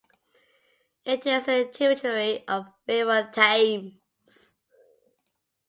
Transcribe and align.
It 1.05 1.27
is 1.27 1.47
a 1.47 1.65
tributary 1.71 2.43
of 2.47 2.65
the 2.87 3.03
River 3.03 3.29
Thames. 3.31 4.55